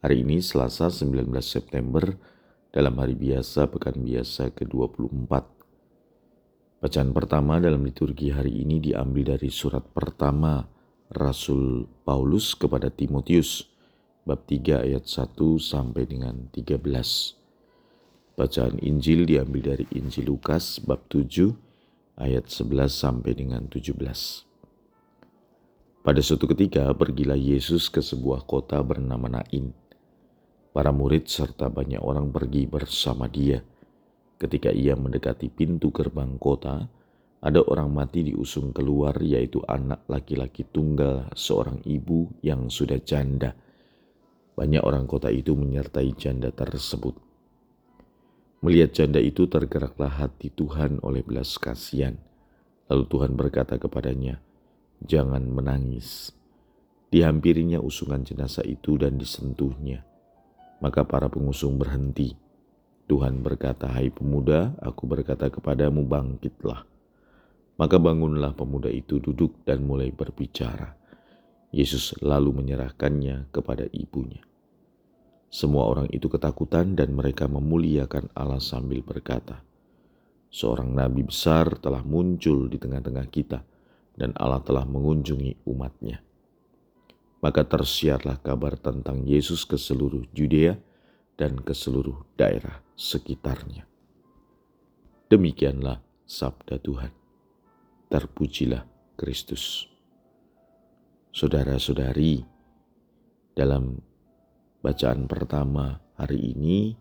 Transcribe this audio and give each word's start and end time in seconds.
Hari 0.00 0.24
ini 0.24 0.40
Selasa 0.40 0.88
19 0.88 1.28
September 1.44 2.00
dalam 2.72 2.96
hari 2.96 3.12
biasa 3.12 3.68
pekan 3.68 4.00
biasa 4.00 4.48
ke-24. 4.56 5.28
Bacaan 6.80 7.12
pertama 7.12 7.60
dalam 7.60 7.84
liturgi 7.84 8.32
hari 8.32 8.64
ini 8.64 8.80
diambil 8.80 9.36
dari 9.36 9.52
surat 9.52 9.84
pertama 9.92 10.64
Rasul 11.12 11.84
Paulus 12.00 12.56
kepada 12.56 12.88
Timotius 12.88 13.68
bab 14.24 14.48
3 14.48 14.88
ayat 14.88 15.04
1 15.04 15.36
sampai 15.60 16.08
dengan 16.08 16.48
13. 16.48 16.80
Bacaan 18.40 18.80
Injil 18.80 19.28
diambil 19.28 19.76
dari 19.76 19.84
Injil 19.92 20.32
Lukas 20.32 20.80
bab 20.80 21.12
7 21.12 21.52
ayat 22.16 22.48
11 22.48 22.88
sampai 22.88 23.36
dengan 23.36 23.68
17. 23.68 24.00
Pada 26.00 26.24
suatu 26.24 26.48
ketika 26.48 26.88
pergilah 26.96 27.36
Yesus 27.36 27.92
ke 27.92 28.00
sebuah 28.00 28.48
kota 28.48 28.80
bernama 28.80 29.28
Nain 29.28 29.76
Para 30.80 30.96
murid 30.96 31.28
serta 31.28 31.68
banyak 31.68 32.00
orang 32.00 32.32
pergi 32.32 32.64
bersama 32.64 33.28
dia. 33.28 33.60
Ketika 34.40 34.72
ia 34.72 34.96
mendekati 34.96 35.52
pintu 35.52 35.92
gerbang 35.92 36.40
kota, 36.40 36.88
ada 37.44 37.60
orang 37.68 37.92
mati 37.92 38.24
diusung 38.24 38.72
keluar, 38.72 39.12
yaitu 39.20 39.60
anak 39.68 40.08
laki-laki 40.08 40.64
tunggal 40.64 41.28
seorang 41.36 41.84
ibu 41.84 42.32
yang 42.40 42.72
sudah 42.72 42.96
janda. 42.96 43.52
Banyak 44.56 44.80
orang 44.80 45.04
kota 45.04 45.28
itu 45.28 45.52
menyertai 45.52 46.16
janda 46.16 46.48
tersebut. 46.48 47.12
Melihat 48.64 48.96
janda 48.96 49.20
itu, 49.20 49.52
tergeraklah 49.52 50.16
hati 50.16 50.48
Tuhan 50.48 51.04
oleh 51.04 51.20
belas 51.20 51.60
kasihan. 51.60 52.16
Lalu 52.88 53.04
Tuhan 53.04 53.36
berkata 53.36 53.76
kepadanya, 53.76 54.40
"Jangan 55.04 55.44
menangis." 55.44 56.32
Dihampirinya 57.12 57.84
usungan 57.84 58.24
jenazah 58.24 58.64
itu 58.64 58.96
dan 58.96 59.20
disentuhnya. 59.20 60.08
Maka 60.80 61.04
para 61.04 61.28
pengusung 61.28 61.76
berhenti. 61.76 62.32
Tuhan 63.04 63.44
berkata, 63.44 63.90
"Hai 63.90 64.08
pemuda, 64.08 64.72
aku 64.80 65.04
berkata 65.04 65.52
kepadamu, 65.52 66.08
bangkitlah." 66.08 66.88
Maka 67.76 67.96
bangunlah 67.96 68.52
pemuda 68.56 68.92
itu 68.92 69.20
duduk 69.20 69.60
dan 69.64 69.84
mulai 69.84 70.12
berbicara. 70.12 70.96
Yesus 71.72 72.16
lalu 72.20 72.64
menyerahkannya 72.64 73.52
kepada 73.52 73.88
ibunya. 73.92 74.44
Semua 75.50 75.90
orang 75.90 76.06
itu 76.14 76.30
ketakutan 76.30 76.94
dan 76.94 77.10
mereka 77.10 77.50
memuliakan 77.50 78.30
Allah 78.38 78.62
sambil 78.62 79.02
berkata, 79.02 79.66
"Seorang 80.48 80.94
nabi 80.94 81.26
besar 81.26 81.76
telah 81.82 82.06
muncul 82.06 82.70
di 82.70 82.78
tengah-tengah 82.78 83.26
kita, 83.28 83.64
dan 84.14 84.30
Allah 84.38 84.62
telah 84.62 84.86
mengunjungi 84.86 85.66
umatnya." 85.66 86.29
Maka 87.40 87.64
tersiarlah 87.64 88.40
kabar 88.44 88.76
tentang 88.76 89.24
Yesus 89.24 89.64
ke 89.64 89.80
seluruh 89.80 90.28
Judea 90.36 90.76
dan 91.40 91.56
ke 91.60 91.72
seluruh 91.72 92.28
daerah 92.36 92.84
sekitarnya. 92.92 93.88
Demikianlah 95.32 96.04
sabda 96.28 96.76
Tuhan. 96.76 97.12
Terpujilah 98.12 98.84
Kristus. 99.16 99.88
Saudara-saudari, 101.30 102.42
dalam 103.56 103.96
bacaan 104.82 105.24
pertama 105.30 105.96
hari 106.18 106.52
ini 106.52 106.92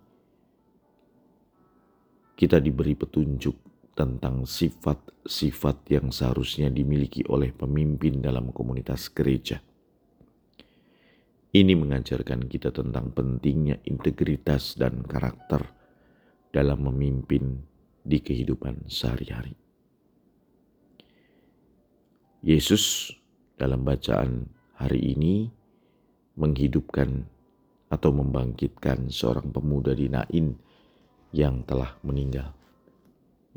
kita 2.39 2.63
diberi 2.63 2.95
petunjuk 2.95 3.57
tentang 3.91 4.47
sifat-sifat 4.47 5.91
yang 5.91 6.07
seharusnya 6.07 6.71
dimiliki 6.71 7.27
oleh 7.27 7.51
pemimpin 7.51 8.23
dalam 8.23 8.55
komunitas 8.55 9.11
gereja. 9.11 9.59
Ini 11.49 11.73
mengajarkan 11.73 12.45
kita 12.45 12.69
tentang 12.69 13.09
pentingnya 13.09 13.81
integritas 13.89 14.77
dan 14.77 15.01
karakter 15.01 15.65
dalam 16.53 16.85
memimpin 16.85 17.65
di 18.05 18.21
kehidupan 18.21 18.85
sehari-hari. 18.85 19.57
Yesus 22.45 23.09
dalam 23.57 23.81
bacaan 23.81 24.45
hari 24.77 25.17
ini 25.17 25.49
menghidupkan 26.37 27.25
atau 27.89 28.13
membangkitkan 28.13 29.09
seorang 29.09 29.49
pemuda 29.49 29.97
di 29.97 30.05
Nain 30.05 30.53
yang 31.33 31.65
telah 31.65 31.97
meninggal. 32.05 32.53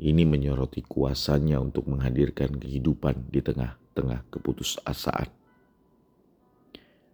Ini 0.01 0.25
menyoroti 0.25 0.81
kuasanya 0.81 1.61
untuk 1.61 1.85
menghadirkan 1.85 2.57
kehidupan 2.57 3.29
di 3.29 3.45
tengah-tengah 3.45 4.25
keputusasaan. 4.33 5.42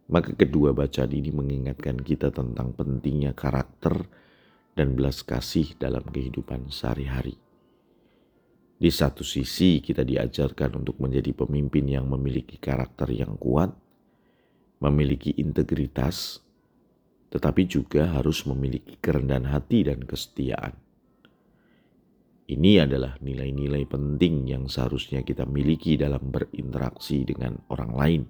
Maka 0.10 0.34
kedua 0.34 0.74
bacaan 0.74 1.14
ini 1.14 1.30
mengingatkan 1.30 2.02
kita 2.02 2.34
tentang 2.34 2.74
pentingnya 2.74 3.38
karakter 3.38 4.10
dan 4.74 4.98
belas 4.98 5.22
kasih 5.22 5.78
dalam 5.78 6.02
kehidupan 6.02 6.74
sehari-hari. 6.74 7.38
Di 8.80 8.90
satu 8.90 9.22
sisi 9.22 9.84
kita 9.84 10.02
diajarkan 10.02 10.82
untuk 10.82 10.98
menjadi 11.04 11.36
pemimpin 11.36 11.86
yang 11.86 12.10
memiliki 12.10 12.58
karakter 12.58 13.12
yang 13.12 13.36
kuat, 13.38 13.76
memiliki 14.82 15.36
integritas, 15.36 16.42
tetapi 17.30 17.68
juga 17.70 18.10
harus 18.16 18.48
memiliki 18.48 18.98
kerendahan 18.98 19.52
hati 19.52 19.86
dan 19.86 20.02
kesetiaan. 20.02 20.74
Ini 22.50 22.90
adalah 22.90 23.20
nilai-nilai 23.22 23.86
penting 23.86 24.50
yang 24.50 24.66
seharusnya 24.66 25.22
kita 25.22 25.46
miliki 25.46 26.00
dalam 26.02 26.34
berinteraksi 26.34 27.22
dengan 27.22 27.62
orang 27.70 27.92
lain 27.94 28.22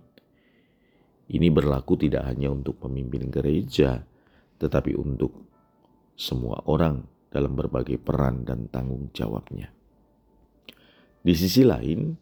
ini 1.30 1.54
berlaku 1.54 1.94
tidak 1.94 2.26
hanya 2.26 2.50
untuk 2.50 2.82
pemimpin 2.82 3.30
gereja, 3.30 4.02
tetapi 4.58 4.98
untuk 4.98 5.46
semua 6.18 6.66
orang 6.66 7.06
dalam 7.30 7.54
berbagai 7.54 8.02
peran 8.02 8.42
dan 8.42 8.66
tanggung 8.74 9.14
jawabnya. 9.14 9.70
Di 11.22 11.34
sisi 11.38 11.62
lain, 11.62 12.18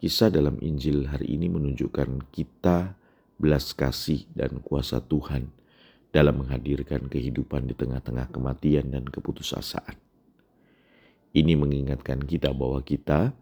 kisah 0.00 0.32
dalam 0.32 0.56
Injil 0.64 1.12
hari 1.12 1.36
ini 1.36 1.52
menunjukkan 1.52 2.32
kita 2.32 2.96
belas 3.36 3.76
kasih 3.76 4.24
dan 4.32 4.64
kuasa 4.64 5.04
Tuhan 5.04 5.52
dalam 6.08 6.40
menghadirkan 6.40 7.12
kehidupan 7.12 7.68
di 7.68 7.76
tengah-tengah 7.76 8.32
kematian 8.32 8.88
dan 8.88 9.04
keputusasaan. 9.04 10.00
Ini 11.36 11.52
mengingatkan 11.52 12.24
kita 12.24 12.56
bahwa 12.56 12.80
kita 12.80 13.36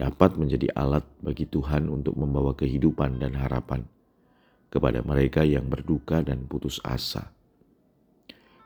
dapat 0.00 0.40
menjadi 0.40 0.72
alat 0.72 1.04
bagi 1.20 1.44
Tuhan 1.44 1.92
untuk 1.92 2.16
membawa 2.16 2.56
kehidupan 2.56 3.20
dan 3.20 3.36
harapan 3.36 3.84
kepada 4.70 5.02
mereka 5.02 5.42
yang 5.42 5.66
berduka 5.66 6.22
dan 6.22 6.46
putus 6.46 6.78
asa. 6.86 7.34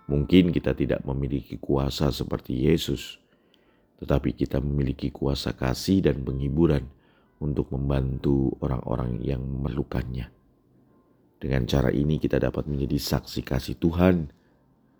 Mungkin 0.04 0.52
kita 0.52 0.76
tidak 0.76 1.00
memiliki 1.08 1.56
kuasa 1.56 2.12
seperti 2.12 2.68
Yesus, 2.68 3.16
tetapi 4.04 4.36
kita 4.36 4.60
memiliki 4.60 5.08
kuasa 5.08 5.56
kasih 5.56 6.04
dan 6.04 6.20
penghiburan 6.20 6.84
untuk 7.40 7.72
membantu 7.72 8.52
orang-orang 8.60 9.24
yang 9.24 9.40
memerlukannya. 9.40 10.28
Dengan 11.40 11.64
cara 11.64 11.88
ini, 11.88 12.20
kita 12.20 12.36
dapat 12.36 12.68
menjadi 12.68 13.00
saksi 13.00 13.40
kasih 13.40 13.76
Tuhan 13.80 14.28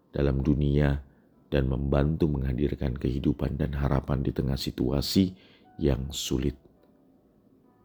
dalam 0.09 0.41
dunia 0.41 1.05
dan 1.53 1.69
membantu 1.69 2.27
menghadirkan 2.27 2.97
kehidupan 2.97 3.61
dan 3.61 3.77
harapan 3.77 4.25
di 4.25 4.33
tengah 4.33 4.57
situasi 4.57 5.37
yang 5.77 6.09
sulit. 6.11 6.57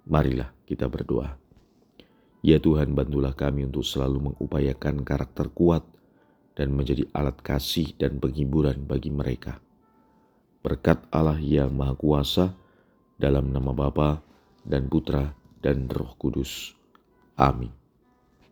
Marilah 0.08 0.50
kita 0.66 0.88
berdoa. 0.88 1.49
Ya 2.40 2.56
Tuhan, 2.56 2.96
bantulah 2.96 3.36
kami 3.36 3.68
untuk 3.68 3.84
selalu 3.84 4.32
mengupayakan 4.32 5.04
karakter 5.04 5.52
kuat 5.52 5.84
dan 6.56 6.72
menjadi 6.72 7.04
alat 7.12 7.40
kasih 7.40 7.96
dan 8.00 8.20
penghiburan 8.20 8.88
bagi 8.88 9.12
mereka. 9.12 9.60
Berkat 10.64 11.04
Allah 11.12 11.40
yang 11.40 11.72
Maha 11.76 11.96
Kuasa, 11.96 12.56
dalam 13.20 13.52
nama 13.52 13.76
Bapa 13.76 14.24
dan 14.64 14.88
Putra 14.88 15.36
dan 15.60 15.92
Roh 15.92 16.16
Kudus. 16.16 16.76
Amin. 17.36 17.79